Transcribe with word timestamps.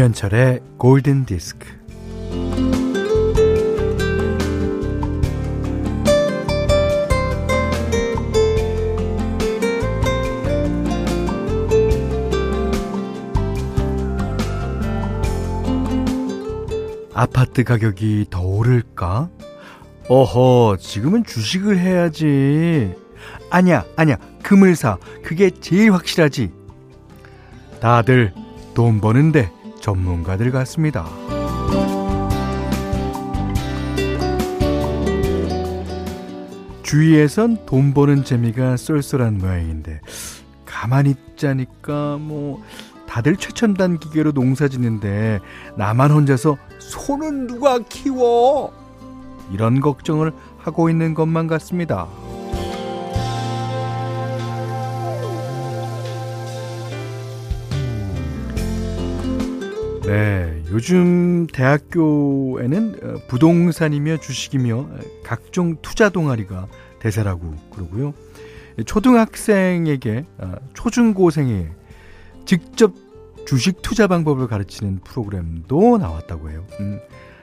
김현철의 0.00 0.60
골든 0.78 1.26
디스크. 1.26 1.68
아파트 17.12 17.62
가격이 17.62 18.28
더 18.30 18.40
오를까? 18.40 19.28
어허, 20.08 20.78
지금은 20.80 21.24
주식을 21.24 21.78
해야지. 21.78 22.94
아니야, 23.50 23.84
아니야, 23.96 24.16
금을 24.42 24.76
사. 24.76 24.96
그게 25.22 25.50
제일 25.50 25.92
확실하지. 25.92 26.50
다들 27.82 28.32
돈 28.72 29.02
버는데 29.02 29.59
전문가들 29.80 30.50
같습니다. 30.52 31.06
주위에선 36.82 37.66
돈 37.66 37.94
버는 37.94 38.24
재미가 38.24 38.76
쏠쏠한 38.76 39.38
모양인데 39.38 40.00
가만히 40.64 41.10
있자니까 41.10 42.18
뭐 42.18 42.62
다들 43.06 43.36
최첨단 43.36 43.98
기계로 43.98 44.32
농사 44.32 44.66
짓는데 44.66 45.40
나만 45.76 46.10
혼자서 46.10 46.56
소는 46.78 47.46
누가 47.46 47.78
키워? 47.78 48.72
이런 49.52 49.80
걱정을 49.80 50.32
하고 50.58 50.90
있는 50.90 51.14
것만 51.14 51.46
같습니다. 51.46 52.08
네, 60.10 60.60
요즘 60.72 61.46
대학교에는 61.46 62.96
어, 63.00 63.14
부동산이며 63.28 64.16
주식이며 64.16 64.88
각종 65.22 65.76
투자 65.82 66.08
동아리가 66.08 66.66
대세라고 66.98 67.54
그러고요. 67.70 68.12
초등학생에게 68.86 70.24
어, 70.38 70.54
초중고생에 70.74 71.68
직접 72.44 72.92
주식 73.46 73.82
투자 73.82 74.08
방법을 74.08 74.48
가르치는 74.48 74.98
프로그램도 75.04 75.98
나왔다고 75.98 76.50
해요. 76.50 76.66
음, 76.80 76.98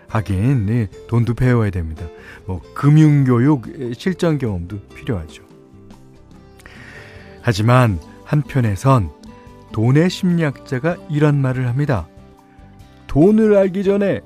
하긴 0.09 0.65
네, 0.65 0.87
돈도 1.07 1.35
배워야 1.35 1.69
됩니다. 1.69 2.05
뭐 2.47 2.61
금융 2.73 3.23
교육 3.23 3.93
실전 3.95 4.37
경험도 4.37 4.79
필요하죠. 4.93 5.41
하지만 7.41 7.97
한편에선 8.25 9.09
돈의 9.71 10.09
심리학자가 10.09 10.97
이런 11.09 11.39
말을 11.39 11.65
합니다. 11.69 12.09
돈을 13.07 13.55
알기 13.55 13.83
전에 13.83 14.21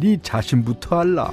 네 0.00 0.18
자신부터 0.22 1.00
알라. 1.00 1.32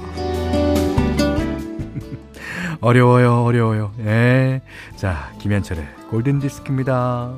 어려워요, 2.80 3.44
어려워요. 3.44 3.92
예. 4.00 4.60
자, 4.96 5.30
김현철의 5.38 5.86
골든 6.10 6.40
디스크입니다. 6.40 7.34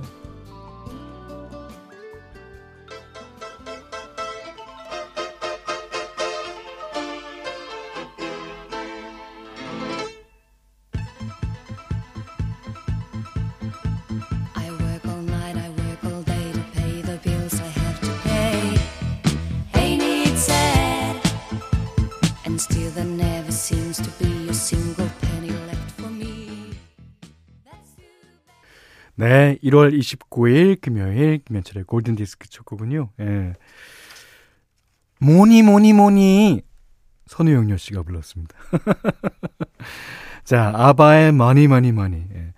네, 29.18 29.58
1월 29.64 29.98
29일 29.98 30.80
금요일 30.80 31.38
김현철의 31.38 31.82
골든 31.86 32.14
디스크 32.14 32.48
첫 32.48 32.64
곡은요. 32.64 33.10
예. 33.18 33.52
뭐니 35.20 35.64
뭐니 35.64 35.92
뭐니 35.92 36.62
선우용녀 37.26 37.78
씨가 37.78 38.04
불렀습니다. 38.04 38.56
자, 40.44 40.70
아바의 40.72 41.32
Money 41.32 41.66
Money 41.66 41.90
Money. 41.90 42.26
예. 42.32 42.52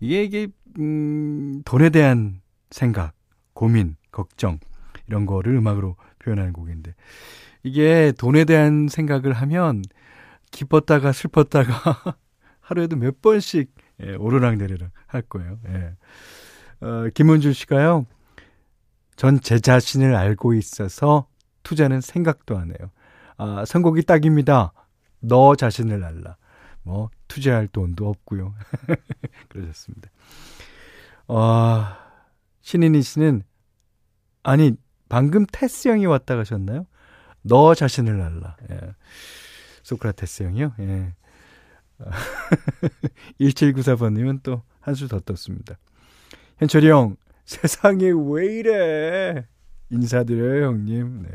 이게 0.00 0.24
이게 0.24 0.48
음, 0.78 1.60
돈에 1.66 1.90
대한 1.90 2.40
생각, 2.70 3.12
고민, 3.52 3.96
걱정 4.10 4.60
이런 5.08 5.26
거를 5.26 5.56
음악으로 5.56 5.96
표현하는 6.20 6.54
곡인데 6.54 6.94
이게 7.62 8.14
돈에 8.16 8.46
대한 8.46 8.88
생각을 8.88 9.34
하면 9.34 9.82
기뻤다가 10.52 11.12
슬펐다가 11.12 12.16
하루에도 12.60 12.96
몇 12.96 13.20
번씩 13.20 13.74
예, 14.02 14.14
오르락내리락 14.14 14.90
할 15.06 15.22
거예요. 15.22 15.58
예. 15.68 15.94
어, 16.80 17.08
김은주 17.14 17.52
씨가요. 17.52 18.06
전 19.16 19.40
제 19.40 19.58
자신을 19.58 20.14
알고 20.14 20.54
있어서 20.54 21.26
투자는 21.64 22.00
생각도 22.00 22.56
안 22.56 22.68
해요. 22.70 22.90
아, 23.36 23.64
선곡이 23.64 24.02
딱입니다. 24.02 24.72
너 25.20 25.56
자신을 25.56 26.04
알라. 26.04 26.36
뭐 26.82 27.10
투자할 27.26 27.66
돈도 27.68 28.08
없고요. 28.08 28.54
그러셨습니다. 29.48 30.08
어, 31.26 31.84
신인희 32.62 33.02
씨는 33.02 33.42
아니 34.44 34.72
방금 35.08 35.44
테스 35.50 35.88
형이 35.88 36.06
왔다 36.06 36.36
가셨나요? 36.36 36.86
너 37.42 37.74
자신을 37.74 38.20
알라. 38.20 38.56
예. 38.70 38.80
소크라테스 39.82 40.44
형이요. 40.44 40.74
예. 40.80 41.12
1794번님은 43.40 44.42
또 44.42 44.62
한 44.86 44.94
수 44.94 45.08
더 45.08 45.20
떴습니다. 45.20 45.76
현철이 46.58 46.88
형, 46.88 47.16
세상에 47.44 48.10
왜 48.14 48.46
이래? 48.58 49.46
인사드려요, 49.90 50.66
형님. 50.66 51.22
네. 51.22 51.28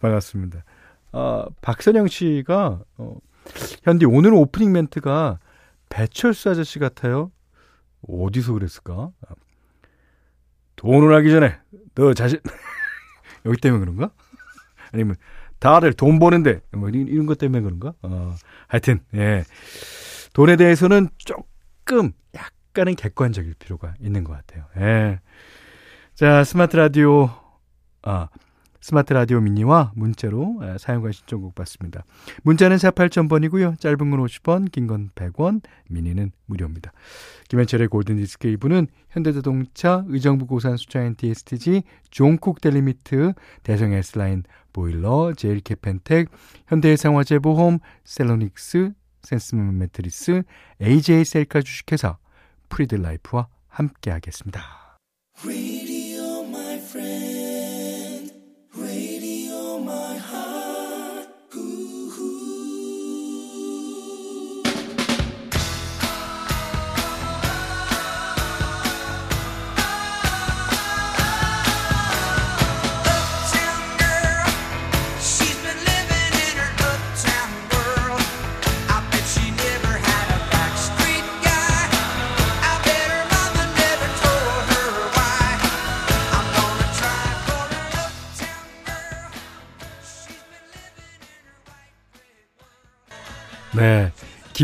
반갑습니다. 0.00 0.64
아, 1.12 1.46
박선영 1.60 2.08
씨가, 2.08 2.82
어, 2.98 3.16
현디, 3.84 4.06
오늘 4.06 4.32
오프닝 4.34 4.72
멘트가 4.72 5.38
배철수 5.88 6.50
아저씨 6.50 6.78
같아요. 6.78 7.30
어디서 8.08 8.52
그랬을까? 8.54 9.10
돈을 10.76 11.14
하기 11.16 11.30
전에, 11.30 11.56
너 11.94 12.12
자신, 12.14 12.40
여기 13.46 13.56
때문에 13.60 13.80
그런가? 13.80 14.10
아니면, 14.92 15.16
다들 15.64 15.94
돈 15.94 16.18
버는데, 16.18 16.60
뭐, 16.72 16.90
이런 16.90 17.24
것 17.24 17.38
때문에 17.38 17.62
그런가? 17.62 17.94
어, 18.02 18.34
하여튼, 18.68 19.00
예. 19.14 19.44
돈에 20.34 20.56
대해서는 20.56 21.08
조금, 21.16 22.12
약간은 22.34 22.96
객관적일 22.96 23.54
필요가 23.54 23.94
있는 23.98 24.24
것 24.24 24.34
같아요. 24.34 24.66
예. 24.76 25.20
자, 26.14 26.44
스마트 26.44 26.76
라디오, 26.76 27.30
아, 28.02 28.28
스마트 28.84 29.14
라디오 29.14 29.40
미니와 29.40 29.92
문자로 29.94 30.60
사연과 30.76 31.10
신청곡 31.10 31.54
받습니다. 31.54 32.04
문자는 32.42 32.76
4 32.76 32.90
8,000번이고요. 32.90 33.80
짧은 33.80 33.96
건 33.96 34.22
50원, 34.22 34.70
긴 34.70 34.86
건 34.86 35.08
100원, 35.14 35.62
미니는 35.88 36.32
무료입니다. 36.44 36.92
김현철의 37.48 37.88
골든디스크 37.88 38.46
2부는 38.58 38.88
현대자동차, 39.08 40.04
의정부 40.08 40.46
고산 40.46 40.76
수차 40.76 41.00
NTSTG, 41.00 41.82
종쿡 42.10 42.60
델리미트, 42.60 43.32
대성 43.62 43.94
S라인, 43.94 44.42
보일러, 44.74 45.32
제일캐펜텍, 45.34 46.28
현대해상화재보험, 46.66 47.78
셀로닉스, 48.04 48.92
센스문 49.22 49.78
매트리스, 49.78 50.42
AJ 50.82 51.24
셀카 51.24 51.62
주식회사, 51.62 52.18
프리들라이프와 52.68 53.48
함께하겠습니다. 53.68 54.60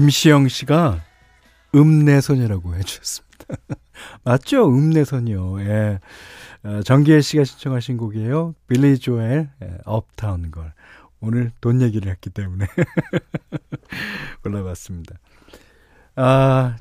김시영 0.00 0.48
씨가 0.48 0.98
음내소녀라고 1.74 2.74
해주셨습니다. 2.74 3.44
맞죠? 4.24 4.66
음내소녀. 4.66 5.60
예. 5.60 6.00
어, 6.62 6.80
정기혜 6.82 7.20
씨가 7.20 7.44
신청하신 7.44 7.98
곡이에요. 7.98 8.54
빌리 8.66 8.98
조엘, 8.98 9.50
업타운 9.84 10.50
걸. 10.50 10.72
오늘 11.20 11.52
돈 11.60 11.82
얘기를 11.82 12.10
했기 12.10 12.30
때문에 12.30 12.64
골라봤습니다. 14.42 15.16
아, 16.16 16.76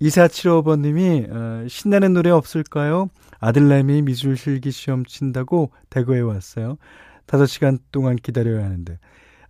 2475번님이 0.00 1.30
어, 1.30 1.68
신나는 1.68 2.14
노래 2.14 2.30
없을까요? 2.30 3.10
아들내미 3.38 4.00
미술 4.00 4.38
실기 4.38 4.70
시험 4.70 5.04
친다고 5.04 5.72
대구에 5.90 6.20
왔어요. 6.20 6.78
5시간 7.26 7.80
동안 7.92 8.16
기다려야 8.16 8.64
하는데 8.64 8.98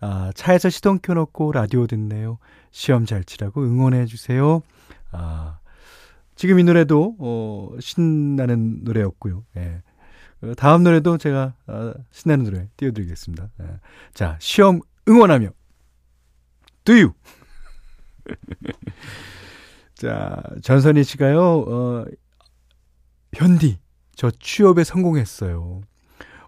아, 0.00 0.32
차에서 0.34 0.70
시동 0.70 0.98
켜놓고 1.00 1.52
라디오 1.52 1.86
듣네요. 1.86 2.38
시험 2.72 3.06
잘 3.06 3.22
치라고 3.22 3.62
응원해 3.62 4.06
주세요. 4.06 4.62
아, 5.12 5.58
지금 6.34 6.58
이 6.58 6.64
노래도 6.64 7.14
어, 7.20 7.70
신나는 7.78 8.82
노래였고요. 8.82 9.44
예. 9.58 9.82
어, 10.42 10.54
다음 10.56 10.82
노래도 10.82 11.18
제가 11.18 11.54
어, 11.68 11.92
신나는 12.10 12.44
노래 12.44 12.68
띄워드리겠습니다. 12.76 13.50
예. 13.60 13.66
자, 14.14 14.36
시험 14.40 14.80
응원하며 15.08 15.50
Do 16.84 16.94
you? 16.94 17.12
자, 19.94 20.42
전선희 20.62 21.04
씨가요, 21.04 21.40
어, 21.40 22.04
현디, 23.34 23.78
저 24.16 24.30
취업에 24.30 24.82
성공했어요. 24.82 25.82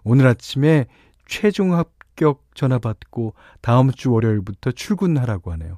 오늘 0.03 0.27
아침에 0.27 0.87
최종 1.25 1.73
합격 1.73 2.43
전화 2.53 2.79
받고 2.79 3.33
다음 3.61 3.91
주 3.91 4.11
월요일부터 4.11 4.71
출근하라고 4.71 5.51
하네요. 5.53 5.77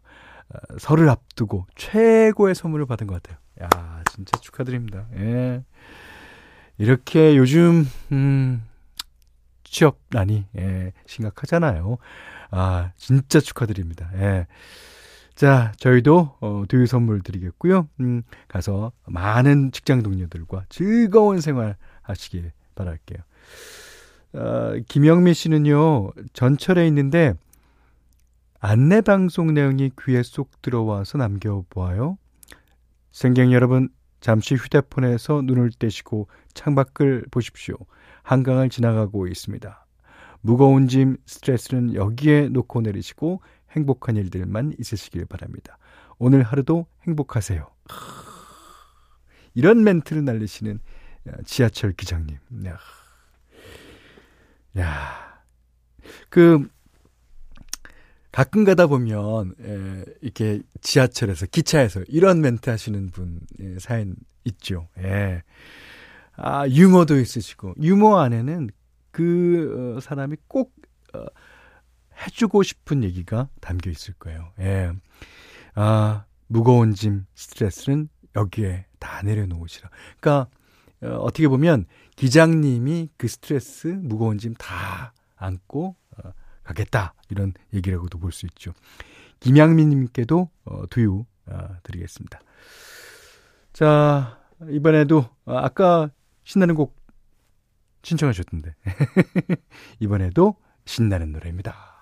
어, 0.54 0.78
설을 0.80 1.10
앞두고 1.10 1.66
최고의 1.76 2.56
선물을 2.56 2.86
받은 2.86 3.08
것 3.08 3.22
같아요. 3.22 3.38
야, 3.62 4.04
진짜 4.12 4.38
축하드립니다. 4.40 5.08
예. 5.16 5.64
이렇게 6.78 7.36
요즘, 7.36 7.88
음, 8.12 8.64
취업난이, 9.64 10.46
예, 10.58 10.94
심각하잖아요. 11.06 11.98
아, 12.52 12.92
진짜 12.96 13.40
축하드립니다. 13.40 14.10
예. 14.16 14.48
자, 15.36 15.72
저희도 15.78 16.38
어, 16.40 16.64
두유 16.68 16.88
선물 16.88 17.22
드리겠고요. 17.22 17.88
음, 18.00 18.24
가서 18.48 18.92
많은 19.06 19.72
직장 19.72 20.02
동료들과 20.02 20.66
즐거운 20.70 21.42
생활 21.42 21.76
하시길 22.02 22.52
바랄게요. 22.74 23.20
어, 24.34 24.72
김영미 24.88 25.34
씨는요, 25.34 26.12
전철에 26.34 26.88
있는데 26.88 27.34
안내 28.60 29.02
방송 29.02 29.54
내용이 29.54 29.92
귀에 30.02 30.24
쏙 30.24 30.62
들어와서 30.62 31.18
남겨보아요. 31.18 32.18
생객 33.12 33.52
여러분, 33.52 33.90
잠시 34.20 34.56
휴대폰에서 34.56 35.44
눈을 35.44 35.72
떼시고 35.78 36.28
창밖을 36.54 37.26
보십시오. 37.30 37.78
한강을 38.24 38.70
지나가고 38.70 39.28
있습니다. 39.28 39.86
무거운 40.42 40.88
짐, 40.88 41.18
스트레스는 41.26 41.94
여기에 41.94 42.50
놓고 42.50 42.82
내리시고 42.82 43.42
행복한 43.72 44.16
일들만 44.16 44.74
있으시길 44.80 45.26
바랍니다. 45.26 45.78
오늘 46.18 46.42
하루도 46.42 46.88
행복하세요. 47.06 47.68
이런 49.54 49.84
멘트를 49.84 50.26
날리시는 50.26 50.80
지하철 51.46 51.94
기장님. 51.94 52.38
야, 52.66 52.78
야, 54.78 55.44
그 56.30 56.68
가끔 58.38 58.66
가다 58.66 58.86
보면 58.86 59.56
에, 59.60 60.06
이렇게 60.22 60.62
지하철에서 60.82 61.48
기차에서 61.48 62.04
이런 62.08 62.40
멘트 62.40 62.70
하시는 62.70 63.10
분 63.10 63.40
예, 63.60 63.80
사연 63.80 64.16
있죠. 64.46 64.88
예. 65.00 65.42
아 66.36 66.68
유머도 66.68 67.20
있으시고 67.20 67.74
유머 67.82 68.20
안에는 68.20 68.70
그 69.10 69.96
어, 69.98 70.00
사람이 70.02 70.38
꼭 70.48 70.72
어, 71.16 71.26
해주고 72.28 72.62
싶은 72.62 73.04
얘기가 73.04 73.50
담겨 73.60 73.90
있을 73.90 74.14
거예요. 74.20 74.52
예. 74.60 74.92
아, 75.74 76.26
무거운 76.46 76.94
짐, 76.94 77.26
스트레스는 77.34 78.08
여기에 78.36 78.86
다 79.00 79.24
내려놓으시라. 79.24 79.90
그러니까, 80.20 80.48
어, 81.02 81.08
어떻게 81.22 81.48
보면 81.48 81.86
기장님이 82.16 83.10
그 83.18 83.28
스트레스, 83.28 83.88
무거운 83.88 84.38
짐 84.38 84.54
다 84.60 85.14
안고 85.38 85.96
어, 86.07 86.07
가겠다. 86.68 87.14
이런 87.30 87.54
얘기라고도 87.74 88.20
볼 88.20 88.32
수 88.32 88.46
있죠. 88.48 88.74
김양민님께도 89.40 90.50
어, 90.66 90.84
두유 90.90 91.26
어, 91.48 91.68
드리겠습니다. 91.84 92.40
자, 93.74 94.40
이번에도, 94.70 95.30
어, 95.46 95.56
아까 95.58 96.10
신나는 96.44 96.76
곡 96.76 96.96
신청하셨던데. 98.04 98.76
이번에도 100.00 100.56
신나는 100.86 101.32
노래입니다. 101.32 101.97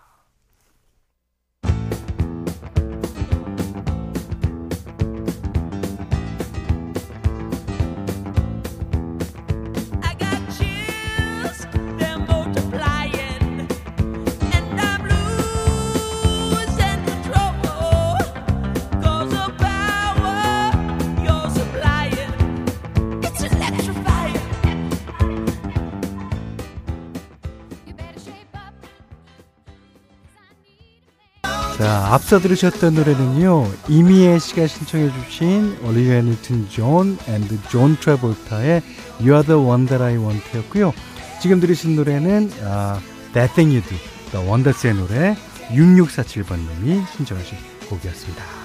자, 31.95 32.13
앞서 32.13 32.39
들으셨던 32.39 32.93
노래는요, 32.93 33.71
이미애 33.87 34.37
씨가 34.37 34.67
신청해주신 34.67 35.77
올리비아 35.81 36.23
뉴튼 36.23 36.67
존 36.67 37.17
and 37.25 37.69
존 37.69 37.95
트래볼타의 37.95 38.81
You 39.21 39.31
Are 39.31 39.45
the 39.45 39.57
One 39.57 39.85
That 39.85 40.03
I 40.03 40.17
Want 40.17 40.43
였고요. 40.57 40.93
지금 41.41 41.61
들으신 41.61 41.95
노래는 41.95 42.51
아, 42.65 42.99
That 43.31 43.55
Thing 43.55 43.73
You 43.73 43.97
Do, 44.29 44.45
원더스의 44.45 44.95
노래 44.95 45.37
6647번님이 45.69 47.07
신청하신 47.15 47.57
곡이었습니다. 47.89 48.64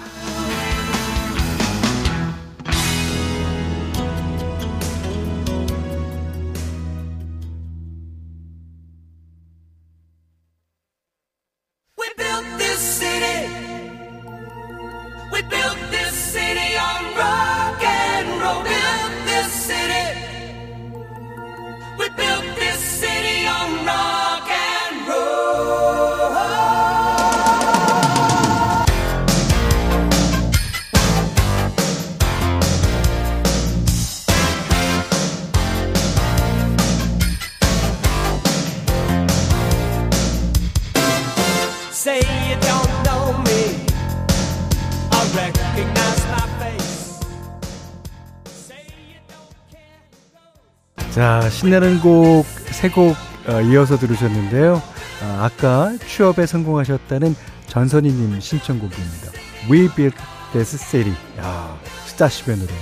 자, 51.21 51.50
신나는 51.50 52.00
곡, 52.00 52.47
세곡 52.47 53.15
어, 53.47 53.61
이어서 53.61 53.99
들으셨는데요. 53.99 54.83
아, 55.23 55.45
아까 55.45 55.93
취업에 56.07 56.47
성공하셨다는 56.47 57.37
전선희님 57.67 58.41
신청곡입니다. 58.41 59.31
We 59.71 59.91
Built 59.95 60.17
This 60.53 60.79
City. 60.79 61.15
야, 61.37 61.79
스타쉽의 62.07 62.57
노래. 62.57 62.73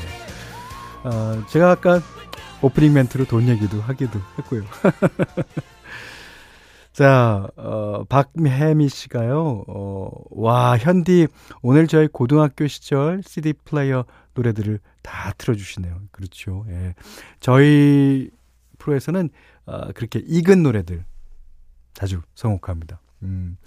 어, 1.02 1.42
제가 1.48 1.72
아까 1.72 2.00
오프닝 2.62 2.92
멘트로 2.92 3.24
돈 3.24 3.48
얘기도 3.48 3.80
하기도 3.80 4.20
했고요. 4.38 4.62
자, 6.98 7.46
어, 7.54 8.02
박혜미 8.08 8.88
씨가요, 8.88 9.62
어, 9.68 10.10
와, 10.30 10.76
현디, 10.76 11.28
오늘 11.62 11.86
저희 11.86 12.08
고등학교 12.08 12.66
시절 12.66 13.22
CD 13.22 13.52
플레이어 13.52 14.04
노래들을 14.34 14.80
다 15.04 15.32
틀어주시네요. 15.38 15.96
그렇죠. 16.10 16.66
예. 16.70 16.96
저희 17.38 18.32
프로에서는 18.78 19.30
어, 19.66 19.92
그렇게 19.92 20.20
익은 20.26 20.64
노래들 20.64 21.04
자주 21.94 22.20
선곡합니다. 22.34 23.00
음. 23.22 23.58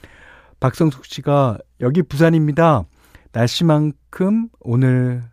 박성숙 0.60 1.06
씨가 1.06 1.58
여기 1.80 2.04
부산입니다. 2.04 2.84
날씨만큼 3.32 4.50
오늘 4.60 5.24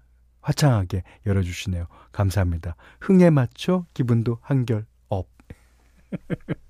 화창하게 0.41 1.03
열어주시네요. 1.27 1.89
감사합니다. 2.13 2.77
흥에 3.01 3.31
맞춰 3.31 3.87
기분도 3.93 4.39
한결 4.41 4.87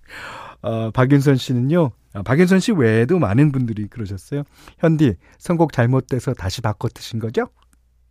어, 0.62 0.91
박윤선 0.91 1.37
씨는요, 1.37 1.93
아, 2.15 2.23
박윤선 2.23 2.61
씨 2.61 2.73
외에도 2.73 3.19
많은 3.19 3.53
분들이 3.53 3.87
그러셨어요. 3.87 4.43
현디, 4.79 5.17
선곡 5.38 5.73
잘못돼서 5.73 6.35
다시 6.35 6.61
바꿔 6.61 6.88
트신 6.88 7.19
거죠? 7.19 7.49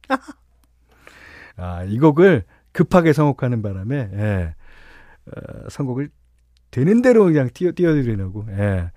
아, 1.57 1.83
이 1.83 1.97
곡을 1.99 2.45
급하게 2.71 3.13
선곡하는 3.13 3.61
바람에, 3.61 4.09
예, 4.13 4.55
어, 5.25 5.69
선곡을 5.69 6.09
되는 6.71 7.01
대로 7.01 7.25
그냥 7.25 7.49
띄워, 7.53 7.71
띄워드리려고, 7.75 8.45
예, 8.51 8.91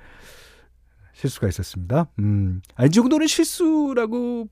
실수가 1.14 1.48
있었습니다. 1.48 2.06
음, 2.18 2.60
아, 2.76 2.86
이 2.86 2.90
정도는 2.90 3.26
실수라고 3.26 4.48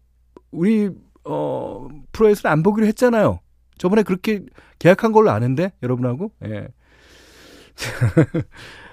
우리, 0.50 0.90
어, 1.24 1.88
프로에서는 2.12 2.52
안 2.52 2.62
보기로 2.62 2.86
했잖아요. 2.86 3.40
저번에 3.76 4.02
그렇게 4.02 4.44
계약한 4.78 5.12
걸로 5.12 5.30
아는데, 5.30 5.72
여러분하고, 5.82 6.32
예. 6.46 6.68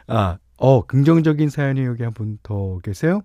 아, 0.07 0.37
어, 0.57 0.85
긍정적인 0.85 1.49
사연이 1.49 1.83
여기 1.83 2.03
한 2.03 2.13
분 2.13 2.37
더 2.43 2.79
계세요. 2.79 3.21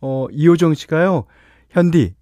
어, 0.00 0.26
이호정 0.30 0.74
씨가요, 0.74 1.24
현디, 1.70 2.14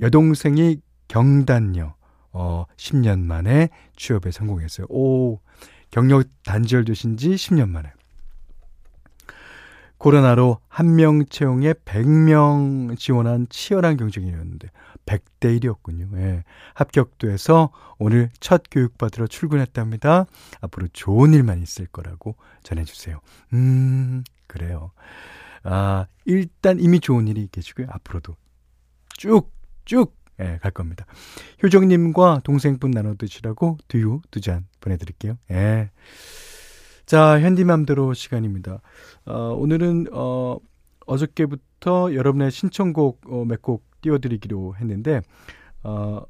여동생이 0.00 0.80
경단녀, 1.08 1.94
어, 2.32 2.64
10년 2.76 3.20
만에 3.20 3.68
취업에 3.96 4.30
성공했어요. 4.30 4.86
오, 4.90 5.40
경력 5.90 6.26
단절되신 6.44 7.16
지 7.16 7.30
10년 7.30 7.68
만에. 7.70 7.92
코로나로 9.98 10.58
한 10.68 10.96
명 10.96 11.24
채용에 11.24 11.72
100명 11.72 12.98
지원한 12.98 13.46
치열한 13.48 13.96
경쟁이었는데 13.96 14.68
100대 15.06 15.60
1이었군요. 15.60 16.16
예. 16.18 16.44
합격돼서 16.74 17.70
오늘 17.98 18.30
첫 18.40 18.62
교육받으러 18.70 19.26
출근했답니다. 19.26 20.26
앞으로 20.60 20.88
좋은 20.92 21.34
일만 21.34 21.62
있을 21.62 21.86
거라고 21.86 22.36
전해주세요. 22.62 23.20
음, 23.52 24.24
그래요. 24.46 24.92
아, 25.62 26.06
일단 26.24 26.78
이미 26.80 27.00
좋은 27.00 27.28
일이 27.28 27.48
계시고요. 27.50 27.86
앞으로도 27.90 28.36
쭉, 29.16 29.50
쭉, 29.84 30.14
예, 30.40 30.58
갈 30.60 30.70
겁니다. 30.72 31.06
효정님과 31.62 32.40
동생분 32.44 32.90
나눠 32.90 33.14
드시라고 33.16 33.78
두유 33.88 34.20
두 34.30 34.40
잔 34.40 34.66
보내드릴게요. 34.80 35.38
예. 35.52 35.90
자, 37.06 37.38
현디맘대로 37.40 38.14
시간입니다. 38.14 38.80
어, 39.26 39.54
오늘은, 39.58 40.06
어, 40.12 40.58
어저께부터 41.06 42.14
여러분의 42.14 42.50
신청곡 42.50 43.20
어, 43.28 43.44
몇곡 43.44 43.84
띄워드리기로 44.04 44.76
했는데, 44.76 45.22
어, 45.82 46.22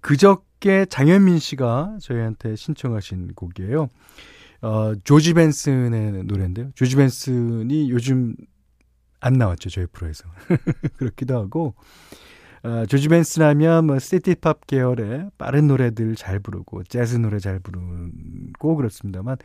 그저께 0.00 0.86
장현민 0.86 1.38
씨가 1.38 1.98
저희한테 2.00 2.54
신청하신 2.54 3.34
곡이에요. 3.34 3.88
어, 4.62 4.94
조지 5.02 5.34
벤슨의 5.34 6.24
노래인데요. 6.24 6.70
조지 6.74 6.96
벤슨이 6.96 7.90
요즘 7.90 8.36
안 9.20 9.34
나왔죠, 9.34 9.68
저희 9.68 9.86
프로에서. 9.86 10.24
그렇기도 10.96 11.36
하고, 11.36 11.74
어, 12.62 12.84
조지 12.86 13.08
벤슨 13.08 13.42
하면 13.42 13.86
뭐 13.86 13.98
시티팝 13.98 14.66
계열의 14.66 15.30
빠른 15.38 15.66
노래들 15.66 16.14
잘 16.14 16.38
부르고 16.38 16.84
재즈 16.84 17.16
노래 17.16 17.38
잘 17.38 17.58
부르고 17.58 18.76
그렇습니다만 18.76 19.38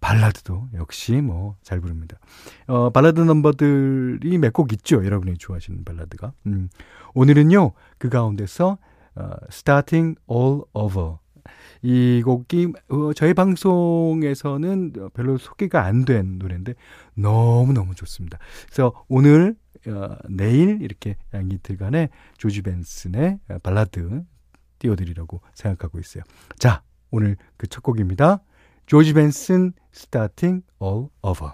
발라드도 0.00 0.68
역시 0.74 1.20
뭐 1.20 1.56
잘 1.62 1.80
부릅니다. 1.80 2.18
어, 2.66 2.90
발라드 2.90 3.20
넘버들이 3.20 4.38
몇 4.38 4.52
곡 4.52 4.72
있죠. 4.74 5.04
여러분이 5.04 5.38
좋아하시는 5.38 5.84
발라드가. 5.84 6.32
음, 6.46 6.68
오늘은요. 7.14 7.72
그 7.98 8.08
가운데서 8.08 8.78
어, 9.16 9.30
Starting 9.50 10.18
All 10.30 10.62
Over 10.74 11.16
이 11.82 12.22
곡이 12.24 12.72
어, 12.88 13.12
저희 13.14 13.34
방송에서는 13.34 14.92
별로 15.14 15.38
소개가 15.38 15.84
안 15.84 16.04
된 16.04 16.38
노래인데 16.38 16.74
너무너무 17.14 17.94
좋습니다. 17.94 18.38
그래서 18.66 18.92
오늘 19.08 19.56
어, 19.86 20.16
내일 20.28 20.80
이렇게 20.82 21.16
양 21.34 21.50
이틀간의 21.50 22.08
조지 22.36 22.62
벤슨의 22.62 23.38
발라드 23.62 24.22
띄워드리려고 24.78 25.40
생각하고 25.54 25.98
있어요. 25.98 26.22
자, 26.58 26.82
오늘 27.10 27.36
그 27.56 27.66
첫 27.68 27.82
곡입니다. 27.82 28.42
조지 28.86 29.12
벤슨 29.12 29.72
Starting 29.94 30.62
All 30.82 31.08
Over. 31.22 31.52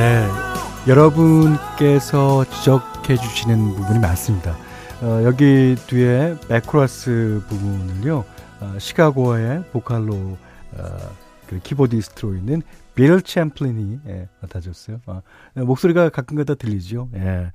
네. 0.00 0.26
여러분께서 0.88 2.46
지적해 2.46 3.16
주시는 3.16 3.74
부분이 3.74 3.98
많습니다. 3.98 4.56
어, 5.02 5.20
여기 5.24 5.76
뒤에 5.88 6.36
백코러스 6.48 7.42
부분을요, 7.46 8.24
어, 8.60 8.78
시카고의 8.78 9.64
보컬로, 9.72 10.38
어, 10.72 10.96
그 11.46 11.60
키보디스트로 11.60 12.34
있는 12.34 12.62
빌 12.94 13.20
챔플린이 13.20 14.00
예, 14.06 14.28
맡아줬어요. 14.40 15.02
어, 15.04 15.20
목소리가 15.54 16.08
가끔가다 16.08 16.54
들리죠. 16.54 17.10
예. 17.16 17.52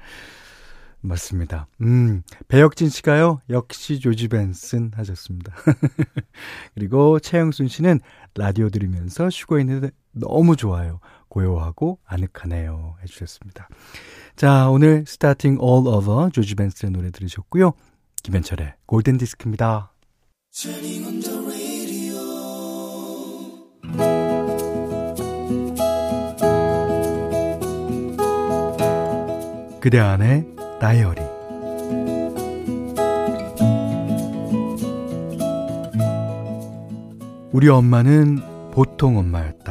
맞습니다. 1.01 1.65
음, 1.81 2.21
배혁진 2.47 2.89
씨가요, 2.89 3.39
역시 3.49 3.99
조지 3.99 4.27
벤슨 4.27 4.91
하셨습니다. 4.95 5.53
그리고 6.75 7.19
최영순 7.19 7.69
씨는 7.69 8.01
라디오 8.35 8.69
들으면서 8.69 9.31
쉬고 9.31 9.59
있는데 9.59 9.89
너무 10.11 10.55
좋아요. 10.55 10.99
고요하고 11.35 11.99
아늑하네요. 12.05 12.95
해주셨습니다. 13.03 13.67
자, 14.37 14.69
오늘 14.69 15.03
스타팅 15.05 15.59
all 15.61 15.85
over 15.85 16.29
조지 16.31 16.55
벤슨의 16.55 16.93
노래 16.93 17.11
들으셨고요. 17.11 17.73
김현철의 18.23 18.75
골든 18.85 19.17
디스크입니다. 19.17 19.91
그대 29.81 29.99
안에 29.99 30.47
다이어리 30.79 31.21
우리 37.51 37.69
엄마는 37.69 38.71
보통 38.71 39.17
엄마였다. 39.17 39.64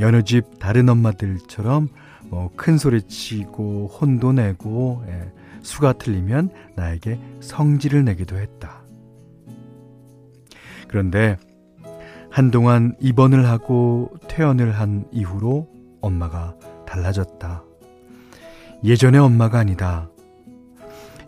여느 0.00 0.22
집 0.22 0.58
다른 0.58 0.88
엄마들처럼 0.88 1.88
뭐 2.30 2.50
큰 2.56 2.78
소리 2.78 3.02
치고 3.02 3.88
혼도 3.88 4.32
내고 4.32 5.02
예, 5.08 5.32
수가 5.62 5.94
틀리면 5.94 6.50
나에게 6.76 7.18
성질을 7.40 8.04
내기도 8.04 8.36
했다. 8.36 8.82
그런데 10.88 11.36
한동안 12.30 12.94
입원을 13.00 13.46
하고 13.46 14.10
퇴원을 14.28 14.72
한 14.72 15.06
이후로 15.12 15.68
엄마가 16.00 16.54
달라졌다. 16.86 17.64
예전의 18.84 19.20
엄마가 19.20 19.58
아니다. 19.58 20.08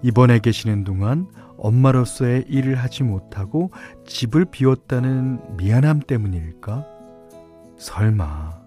입원해 0.03 0.39
계시는 0.39 0.85
동안 0.85 1.27
엄마로서의 1.59 2.45
일을 2.49 2.77
하지 2.77 3.03
못하고 3.03 3.71
집을 4.07 4.47
비웠다는 4.47 5.57
미안함 5.57 6.01
때문일까? 6.01 6.87
설마. 7.81 8.61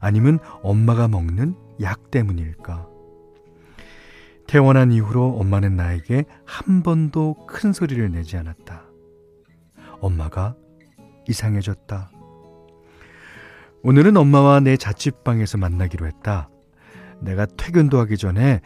아니면 0.00 0.38
엄마가 0.62 1.08
먹는 1.08 1.54
약 1.80 2.10
때문일까? 2.10 2.88
퇴원한 4.46 4.92
이후로 4.92 5.38
엄마는 5.38 5.76
나에게 5.76 6.24
한 6.44 6.82
번도 6.82 7.46
큰 7.46 7.72
소리를 7.72 8.10
내지 8.12 8.36
않았다. 8.36 8.84
엄마가 10.00 10.54
이상해졌다. 11.28 12.10
오늘은 13.82 14.16
엄마와 14.16 14.60
내 14.60 14.76
자취방에서 14.76 15.58
만나기로 15.58 16.06
했다. 16.06 16.48
내가 17.20 17.46
퇴근도 17.46 17.98
하기 18.00 18.16
전에 18.16 18.60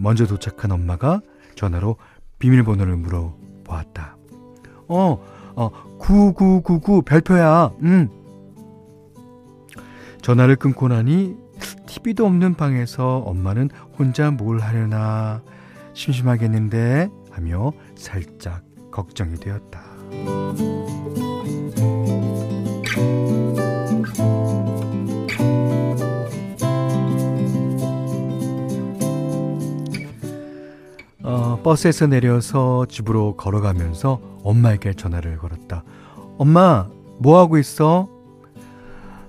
먼저 0.00 0.26
도착한 0.26 0.72
엄마가 0.72 1.20
전화로 1.56 1.96
비밀번호를 2.38 2.96
물어보았다. 2.96 4.16
어, 4.88 5.24
어, 5.56 5.70
9999 5.98 7.02
별표야. 7.02 7.72
응. 7.82 8.23
전화를 10.24 10.56
끊고 10.56 10.88
나니 10.88 11.36
TV도 11.86 12.24
없는 12.24 12.54
방에서 12.54 13.18
엄마는 13.26 13.68
혼자 13.98 14.30
뭘 14.30 14.58
하려나 14.58 15.42
심심하겠는데 15.92 17.10
하며 17.30 17.72
살짝 17.94 18.62
걱정이 18.90 19.34
되었다. 19.34 19.82
어, 31.22 31.60
버스에서 31.62 32.06
내려서 32.06 32.86
집으로 32.86 33.36
걸어가면서 33.36 34.22
엄마에게 34.42 34.94
전화를 34.94 35.36
걸었다. 35.36 35.84
엄마, 36.38 36.88
뭐 37.18 37.38
하고 37.38 37.58
있어? 37.58 38.13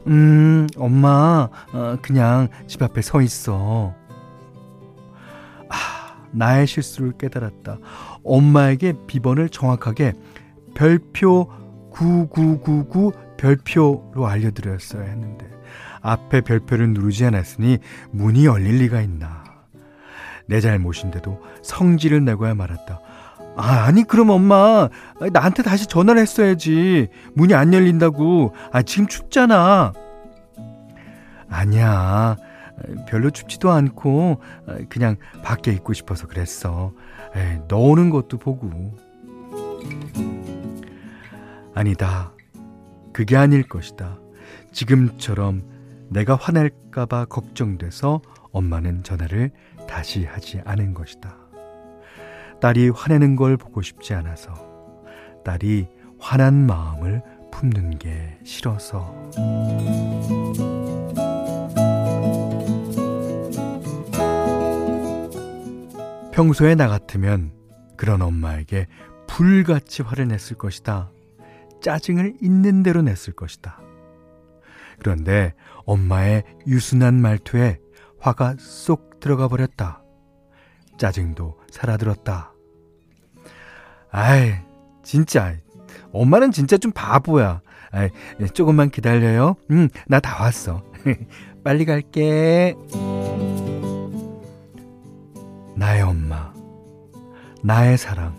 음, 0.08 0.68
엄마, 0.78 1.50
어, 1.74 1.98
그냥 2.02 2.50
집 2.68 2.82
앞에 2.82 3.02
서 3.02 3.22
있어. 3.22 3.94
아, 5.70 6.28
나의 6.32 6.68
실수를 6.68 7.14
깨달았다. 7.18 7.80
엄마에게 8.24 8.94
비번을 9.08 9.50
정확하게 9.50 10.14
별표 10.76 11.50
9999 11.92 13.12
별표로 13.38 14.28
알려드렸어야 14.28 15.04
했는데 15.04 15.50
앞에 16.02 16.42
별표를 16.42 16.90
누르지 16.90 17.26
않았으니 17.26 17.80
문이 18.12 18.46
열릴 18.46 18.78
리가 18.80 19.02
있나. 19.02 19.44
내 20.48 20.60
잘못인데도 20.60 21.42
성질을 21.64 22.24
내고야 22.24 22.54
말았다. 22.54 23.00
아, 23.58 23.86
아니, 23.86 24.04
그럼 24.04 24.30
엄마, 24.30 24.90
나한테 25.32 25.64
다시 25.64 25.88
전화를 25.88 26.22
했어야지. 26.22 27.08
문이 27.36 27.54
안 27.54 27.74
열린다고. 27.74 28.54
아, 28.72 28.82
지금 28.82 29.08
춥잖아. 29.08 29.94
아니야. 31.50 32.36
별로 33.08 33.30
춥지도 33.30 33.72
않고, 33.72 34.42
그냥 34.90 35.16
밖에 35.44 35.72
있고 35.72 35.94
싶어서 35.94 36.28
그랬어. 36.28 36.92
에이, 37.36 37.60
너 37.68 37.78
오는 37.78 38.10
것도 38.10 38.38
보고. 38.38 38.94
아니다. 41.74 42.34
그게 43.14 43.38
아닐 43.38 43.64
것이다. 43.64 44.18
지금처럼 44.74 45.64
내가 46.10 46.36
화낼까봐 46.36 47.26
걱정돼서 47.26 48.22
엄마는 48.52 49.04
전화를 49.04 49.52
다시 49.88 50.26
하지 50.26 50.62
않은 50.66 50.94
것이다. 50.94 51.38
딸이 52.62 52.90
화내는 52.90 53.36
걸 53.36 53.58
보고 53.58 53.82
싶지 53.82 54.14
않아서 54.14 54.54
딸이 55.44 55.88
화난 56.20 56.66
마음을 56.66 57.22
품는 57.52 58.00
게 58.00 58.38
싫어서 58.44 59.14
평소에 66.32 66.76
나 66.76 66.90
같으면 66.90 67.54
그런 67.96 68.22
엄마에게 68.22 68.88
불같이 69.28 70.02
화를 70.02 70.28
냈을 70.28 70.58
것이다. 70.58 71.12
짜증을 71.82 72.36
있는 72.42 72.84
대로 72.84 73.02
냈을 73.02 73.34
것이다. 73.34 73.80
그런데 75.00 75.54
엄마의 75.86 76.44
유순한 76.68 77.16
말투에 77.16 77.80
화가 78.20 78.56
쏙 78.60 79.20
들어가 79.20 79.48
버렸다. 79.48 80.05
짜증도 80.98 81.58
사라들었다. 81.72 82.52
아이, 84.12 84.54
진짜. 85.04 85.54
엄마는 86.12 86.52
진짜 86.52 86.78
좀 86.78 86.92
바보야. 86.94 87.62
아이, 87.92 88.10
조금만 88.54 88.90
기다려요. 88.90 89.56
응, 89.72 89.90
나 90.08 90.20
다 90.20 90.42
왔어. 90.42 90.84
빨리 91.64 91.86
갈게. 91.86 92.76
나의 95.76 96.02
엄마. 96.04 96.54
나의 97.64 97.98
사랑. 97.98 98.36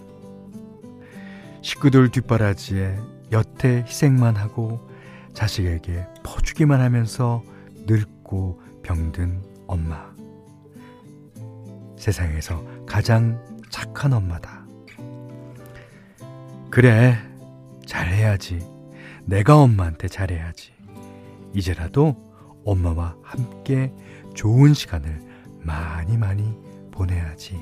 식구들 1.63 2.11
뒷바라지에 2.11 2.97
여태 3.33 3.83
희생만 3.87 4.37
하고 4.37 4.89
자식에게 5.35 6.07
퍼주기만 6.23 6.81
하면서 6.81 7.43
늙고 7.87 8.61
병든 8.83 9.43
엄마. 9.67 10.15
세상에서 12.07 12.65
가장 12.87 13.45
착한 13.69 14.13
엄마다. 14.13 14.65
그래, 16.71 17.17
잘해야지. 17.85 18.65
내가 19.25 19.57
엄마한테 19.57 20.07
잘해야지. 20.07 20.73
이제라도 21.53 22.15
엄마와 22.65 23.17
함께 23.25 23.93
좋은 24.35 24.73
시간을 24.73 25.21
많이 25.65 26.17
많이 26.17 26.57
보내야지. 26.93 27.61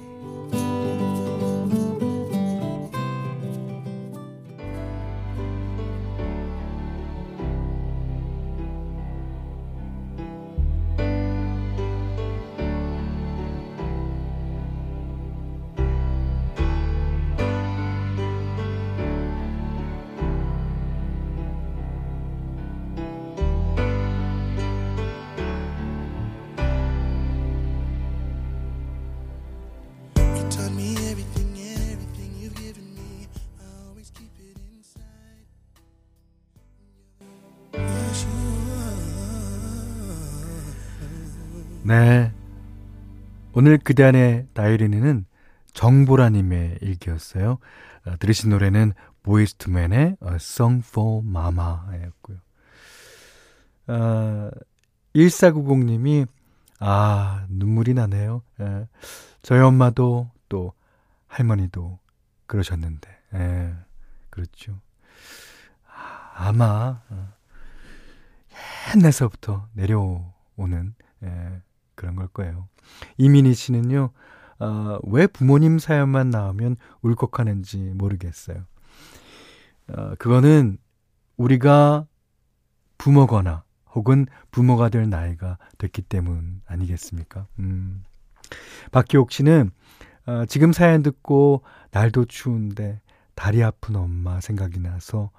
오늘 43.56 43.78
그대 43.78 44.02
안의 44.02 44.48
다이리는 44.52 45.26
정보라님의 45.74 46.78
일기였어요. 46.82 47.58
어, 48.04 48.16
들으신 48.18 48.50
노래는 48.50 48.94
보이스투맨의 49.22 50.16
A 50.22 50.34
Song 50.34 50.84
for 50.84 51.22
Mama였고요. 51.24 52.38
어, 53.86 54.50
1490님이 55.14 56.26
아 56.80 57.46
눈물이 57.48 57.94
나네요. 57.94 58.42
예. 58.60 58.88
저희 59.42 59.60
엄마도 59.60 60.30
또 60.48 60.72
할머니도 61.28 62.00
그러셨는데, 62.46 63.08
예, 63.34 63.74
그렇죠. 64.30 64.80
아, 65.86 66.48
아마 66.48 67.00
어, 67.08 67.32
옛날서부터 68.96 69.68
내려오는 69.74 70.94
예, 71.22 71.62
그런 71.94 72.16
걸 72.16 72.28
거예요. 72.28 72.68
이민희 73.18 73.54
씨는요, 73.54 74.10
어, 74.60 74.98
왜 75.04 75.26
부모님 75.26 75.78
사연만 75.78 76.30
나오면 76.30 76.76
울컥하는지 77.02 77.92
모르겠어요. 77.94 78.64
어, 79.88 80.14
그거는 80.18 80.78
우리가 81.36 82.06
부모거나 82.98 83.64
혹은 83.92 84.26
부모가 84.50 84.88
될 84.88 85.08
나이가 85.08 85.58
됐기 85.78 86.02
때문 86.02 86.62
아니겠습니까? 86.66 87.46
음. 87.58 88.04
박기옥 88.92 89.32
씨는 89.32 89.70
어, 90.26 90.46
지금 90.46 90.72
사연 90.72 91.02
듣고 91.02 91.62
날도 91.90 92.26
추운데 92.26 93.00
다리 93.34 93.62
아픈 93.62 93.96
엄마 93.96 94.40
생각이 94.40 94.80
나서 94.80 95.30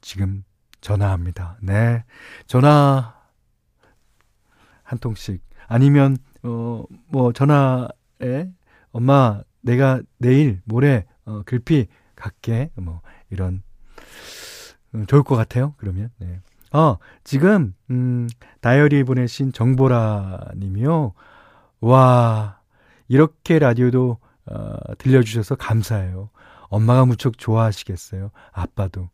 지금 0.00 0.44
전화합니다. 0.80 1.58
네. 1.60 2.04
전화 2.46 3.14
한 4.82 4.98
통씩 4.98 5.42
아니면 5.72 6.16
어 6.42 6.84
뭐 7.12 7.32
전화에 7.32 8.50
엄마 8.90 9.42
내가 9.60 10.00
내일 10.18 10.60
모레 10.64 11.04
어 11.26 11.42
글피 11.44 11.86
갈게 12.16 12.70
뭐 12.74 13.00
이런 13.30 13.62
음, 14.94 15.06
좋을 15.06 15.22
것 15.22 15.36
같아요. 15.36 15.74
그러면 15.76 16.10
네. 16.18 16.40
어 16.72 16.96
지금 17.22 17.74
음 17.90 18.28
다이어리 18.60 19.04
보내신 19.04 19.52
정보라 19.52 20.52
님이요. 20.56 21.12
와 21.80 22.58
이렇게 23.08 23.58
라디오도 23.58 24.18
어, 24.46 24.76
들려주셔서 24.98 25.56
감사해요. 25.56 26.30
엄마가 26.68 27.04
무척 27.04 27.36
좋아하시겠어요. 27.38 28.30
아빠도. 28.52 29.10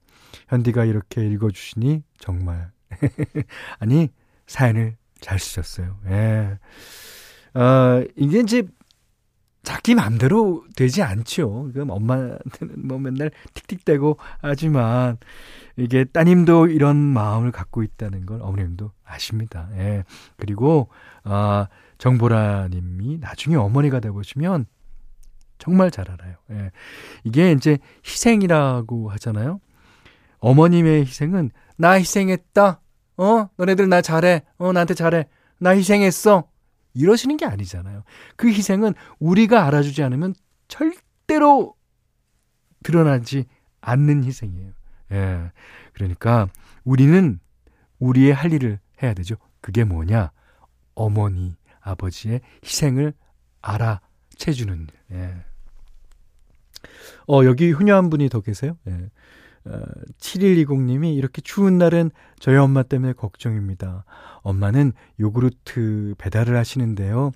현디가 0.49 0.85
이렇게 0.85 1.27
읽어주시니 1.27 2.05
정말. 2.19 2.71
아니, 3.81 4.09
사연을 4.47 4.97
잘 5.21 5.39
쓰셨어요. 5.39 5.99
예. 6.09 6.59
어, 7.55 8.05
이게 8.17 8.41
이제 8.41 8.63
자기 9.63 9.95
마음대로 9.95 10.65
되지 10.77 11.03
않죠. 11.03 11.71
그럼 11.73 11.91
엄마한테는 11.91 12.87
뭐 12.87 12.99
맨날 12.99 13.31
틱틱대고 13.55 14.17
하지만 14.41 15.19
이게 15.77 16.05
따님도 16.05 16.69
이런 16.69 16.97
마음을 16.97 17.53
갖고 17.53 17.83
있다는 17.83 18.25
걸 18.25 18.41
어머님도 18.41 18.93
아십니다. 19.05 19.69
예. 19.75 20.05
그리고 20.37 20.89
아 21.23 21.69
정보라 21.99 22.69
님이 22.69 23.19
나중에 23.19 23.57
어머니가 23.57 24.01
되 24.01 24.11
보시면 24.11 24.67
정말 25.59 25.91
잘 25.91 26.11
알아요. 26.11 26.37
예. 26.51 26.71
이게 27.25 27.53
이제 27.53 27.79
희생이라고 28.07 29.11
하잖아요. 29.11 29.61
어머님의 30.39 31.03
희생은 31.05 31.51
나 31.77 31.93
희생했다. 31.93 32.81
어? 33.19 33.51
너네들 33.57 33.89
나 33.89 34.01
잘해. 34.01 34.43
어, 34.57 34.73
나한테 34.73 34.95
잘해. 34.95 35.29
나 35.59 35.71
희생했어. 35.71 36.49
이러시는 36.95 37.37
게 37.37 37.45
아니잖아요. 37.45 38.03
그 38.37 38.49
희생은 38.49 38.95
우리가 39.19 39.67
알아주지 39.67 40.03
않으면 40.03 40.35
절대 40.69 41.01
절대로 41.29 41.77
드러나지 42.83 43.45
않는 43.83 44.25
희생이에요. 44.25 44.73
예. 45.13 45.53
그러니까 45.93 46.49
우리는 46.85 47.39
우리의 47.99 48.33
할 48.33 48.53
일을 48.53 48.81
해야 49.03 49.15
되죠. 49.15 49.37
그게 49.61 49.85
뭐냐? 49.85 50.33
어머니, 50.95 51.55
아버지의 51.81 52.41
희생을 52.65 53.13
알아채주는. 53.61 54.87
예. 55.13 55.45
어, 57.29 57.45
여기 57.45 57.71
훈녀한 57.71 58.09
분이 58.11 58.31
더 58.31 58.41
계세요? 58.41 58.77
예. 58.89 59.11
어, 59.65 59.81
7120님이 60.19 61.15
이렇게 61.17 61.41
추운 61.43 61.79
날은 61.79 62.11
저희 62.39 62.57
엄마 62.57 62.83
때문에 62.83 63.13
걱정입니다. 63.13 64.05
엄마는 64.43 64.93
요구르트 65.21 66.15
배달을 66.19 66.57
하시는데요. 66.57 67.33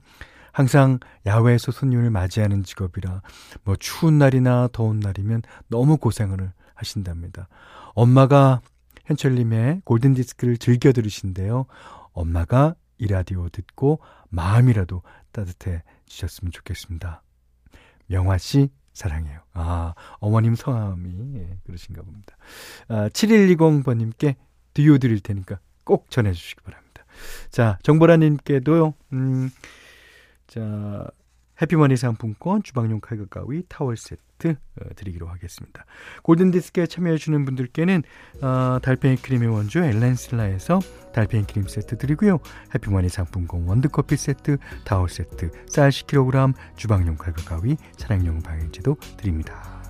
항상 0.53 0.99
야외에서 1.25 1.73
손님을 1.73 2.11
맞이하는 2.11 2.63
직업이라 2.63 3.23
뭐 3.65 3.75
추운 3.77 4.19
날이나 4.19 4.69
더운 4.73 5.01
날이면 5.01 5.43
너무 5.69 5.97
고생을 5.97 6.53
하신답니다. 6.75 7.49
엄마가 7.95 8.61
현철님의 9.07 9.83
골든디스크를 9.85 10.59
즐겨 10.59 10.93
들으신데요. 10.93 11.67
엄마가 12.13 12.75
이 12.99 13.07
라디오 13.07 13.49
듣고 13.49 14.01
마음이라도 14.29 15.03
따뜻해지셨으면 15.33 16.53
좋겠습니다. 16.53 17.23
명화 18.07 18.39
씨, 18.39 18.69
사랑해요. 18.93 19.41
아, 19.55 19.95
어머님 20.19 20.55
성함이 20.55 21.35
예, 21.37 21.59
그러신가 21.65 22.03
봅니다. 22.03 22.37
아, 22.89 23.09
7120번님께 23.09 24.37
듀오 24.75 24.99
드릴 24.99 25.21
테니까 25.21 25.59
꼭 25.85 26.11
전해주시기 26.11 26.63
바랍니다. 26.63 27.05
자, 27.51 27.79
정보라님께도요, 27.83 28.95
음, 29.13 29.51
자, 30.47 31.09
해피머니 31.63 31.97
상품권, 31.97 32.63
주방용 32.63 33.01
칼국 33.01 33.31
가위, 33.31 33.63
타월 33.69 33.97
세트 33.97 34.49
어, 34.49 34.95
드리기로 34.97 35.29
하겠습니다. 35.29 35.85
골든디스크에 36.25 36.87
참여해주는 36.87 37.45
분들께는 37.45 38.03
어, 38.43 38.79
달팽이 38.83 39.17
크림의 39.17 39.49
원조 39.49 39.83
엘렌실라에서 39.83 40.81
달팽이 41.15 41.45
크림 41.45 41.69
세트 41.69 41.99
드리고요. 41.99 42.41
해피머니 42.75 43.09
상품권 43.09 43.69
원두커피 43.69 44.17
세트, 44.17 44.59
타월 44.85 45.09
세트, 45.09 45.51
쌀 45.69 45.91
10kg, 45.91 46.55
주방용 46.77 47.17
칼과 47.17 47.45
가위, 47.45 47.77
차량용 47.97 48.41
방향제도 48.41 48.97
드립니다. 49.17 49.83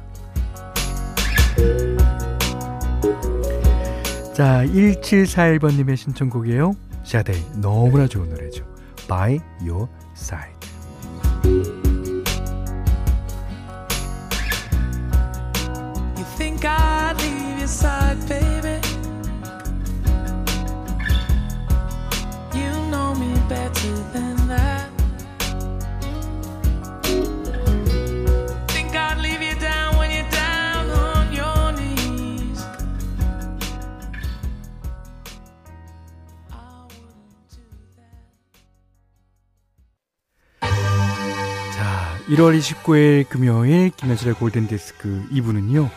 자, 4.35 4.65
1741번님의 4.67 5.97
신청곡이에요. 5.97 6.73
샤데이 7.05 7.61
너무나 7.61 8.07
좋은 8.07 8.29
노래죠. 8.31 8.67
By 9.09 9.39
Your 9.61 9.89
Side. 10.15 10.52
Your 17.63 17.69
side, 17.69 18.19
baby? 18.29 18.81
You 22.59 22.71
know 22.91 23.15
me 23.15 23.39
better 23.49 23.95
than 24.13 24.35
that. 24.49 24.91
Think 28.67 28.97
I'd 28.97 29.19
leave 29.23 29.41
you 29.41 29.55
down 29.61 29.97
when 29.97 30.11
you're 30.11 30.29
down 30.31 30.91
on 30.91 31.33
your 31.33 31.73
knees? 31.79 32.67
I 36.51 36.83
wouldn't 36.91 37.47
do 37.55 37.63
that. 37.95 38.27
자, 41.79 42.19
1월 42.29 42.59
29일 42.59 43.29
금요일 43.29 43.91
김현철의 43.91 44.35
골든 44.35 44.67
디스크 44.67 45.29
2부는요. 45.31 45.89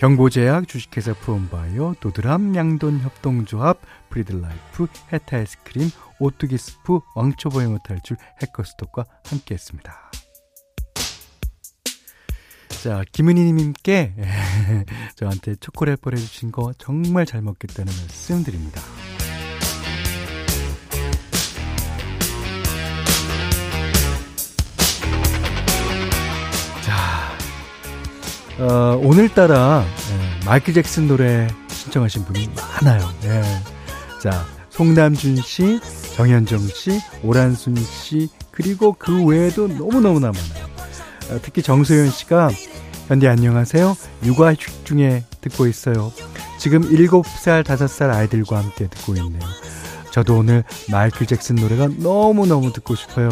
경보제약, 0.00 0.66
주식회사 0.66 1.12
푸엄바이오, 1.12 1.96
도드람, 2.00 2.56
양돈 2.56 3.00
협동조합, 3.00 3.78
프리드라이프, 4.08 4.86
해태 5.12 5.36
아이스크림, 5.36 5.90
오뚜기 6.18 6.56
스프, 6.56 7.00
왕초보 7.14 7.62
영어 7.62 7.76
탈출, 7.84 8.16
해커스톡과 8.40 9.04
함께했습니다. 9.26 10.10
자, 12.82 13.04
김은희님께 13.12 14.14
저한테 15.16 15.56
초콜릿 15.56 16.00
보내주신 16.00 16.50
거 16.50 16.72
정말 16.78 17.26
잘 17.26 17.42
먹겠다는 17.42 17.92
말씀 17.92 18.42
드립니다. 18.42 18.80
어, 28.60 29.00
오늘따라 29.02 29.82
예, 29.86 30.44
마이클 30.44 30.74
잭슨 30.74 31.08
노래 31.08 31.48
신청하신 31.68 32.26
분이 32.26 32.50
많아요. 32.82 33.08
예. 33.24 33.42
자, 34.20 34.44
송남준 34.68 35.36
씨, 35.36 35.80
정현정 36.14 36.58
씨, 36.68 37.00
오란순 37.22 37.76
씨, 37.76 38.28
그리고 38.50 38.94
그 38.98 39.24
외에도 39.24 39.66
너무너무나 39.66 40.30
많아요. 40.30 40.66
어, 41.30 41.38
특히 41.40 41.62
정소연 41.62 42.10
씨가 42.10 42.50
현디 43.08 43.26
안녕하세요. 43.28 43.96
육아휴직 44.24 44.84
중에 44.84 45.24
듣고 45.40 45.66
있어요. 45.66 46.12
지금 46.58 46.82
7살, 46.82 47.64
5살 47.64 48.10
아이들과 48.10 48.58
함께 48.58 48.88
듣고 48.88 49.14
있네요. 49.16 49.40
저도 50.10 50.36
오늘 50.36 50.64
마이클 50.90 51.26
잭슨 51.26 51.54
노래가 51.56 51.88
너무너무 51.96 52.74
듣고 52.74 52.94
싶어요. 52.94 53.30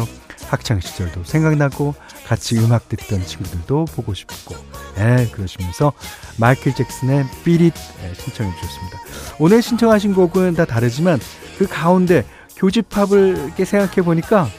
학창 0.49 0.79
시절도 0.79 1.23
생각나고 1.23 1.93
같이 2.25 2.57
음악 2.57 2.89
듣던 2.89 3.23
친구들도 3.25 3.85
보고 3.85 4.13
싶고 4.13 4.55
예, 4.97 5.27
그러시면서 5.31 5.93
마이클 6.37 6.73
잭슨의 6.73 7.25
It 7.47 7.71
예, 8.03 8.13
신청해 8.15 8.51
주셨습니다. 8.55 8.99
오늘 9.37 9.61
신청하신 9.61 10.13
곡은 10.13 10.55
다 10.55 10.65
다르지만 10.65 11.19
그 11.57 11.67
가운데 11.67 12.25
교집합을 12.55 13.45
이렇게 13.45 13.63
생각해 13.63 14.01
보니까 14.01 14.49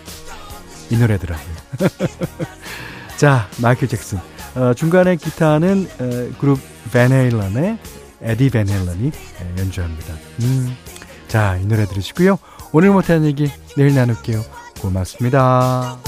이 0.91 0.97
노래더라고요. 0.97 1.57
자, 3.17 3.49
마이클 3.61 3.89
잭슨. 3.89 4.19
어, 4.55 4.75
중간에 4.75 5.17
기타는 5.17 5.89
어, 6.01 6.39
그룹 6.39 6.59
베네일런의 6.93 7.79
에디 8.23 8.51
베네일런이 8.51 9.11
예, 9.13 9.61
연주합니다. 9.61 10.15
음, 10.43 10.77
자, 11.29 11.57
이 11.57 11.67
노래 11.67 11.85
들으시고요. 11.85 12.39
오늘 12.73 12.91
못한 12.91 13.25
얘기 13.25 13.51
내일 13.77 13.95
나눌게요. 13.95 14.60
고맙습니다. 14.81 15.99